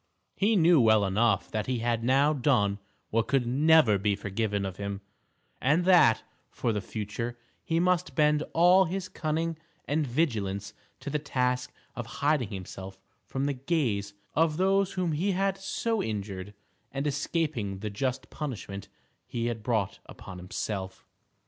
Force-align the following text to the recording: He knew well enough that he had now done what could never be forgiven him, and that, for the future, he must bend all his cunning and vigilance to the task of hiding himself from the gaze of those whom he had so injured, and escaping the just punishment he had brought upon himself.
He 0.35 0.55
knew 0.55 0.81
well 0.81 1.05
enough 1.05 1.51
that 1.51 1.67
he 1.67 1.77
had 1.77 2.03
now 2.03 2.33
done 2.33 2.79
what 3.11 3.27
could 3.27 3.45
never 3.45 3.99
be 3.99 4.15
forgiven 4.15 4.65
him, 4.65 5.01
and 5.61 5.85
that, 5.85 6.23
for 6.49 6.73
the 6.73 6.81
future, 6.81 7.37
he 7.63 7.79
must 7.79 8.15
bend 8.15 8.41
all 8.53 8.85
his 8.85 9.07
cunning 9.07 9.59
and 9.87 10.07
vigilance 10.07 10.73
to 11.01 11.11
the 11.11 11.19
task 11.19 11.71
of 11.95 12.07
hiding 12.23 12.49
himself 12.49 12.97
from 13.27 13.45
the 13.45 13.53
gaze 13.53 14.15
of 14.33 14.57
those 14.57 14.93
whom 14.93 15.11
he 15.11 15.33
had 15.33 15.59
so 15.59 16.01
injured, 16.01 16.55
and 16.91 17.05
escaping 17.05 17.77
the 17.77 17.91
just 17.91 18.31
punishment 18.31 18.87
he 19.27 19.45
had 19.45 19.61
brought 19.61 19.99
upon 20.07 20.39
himself. 20.39 21.05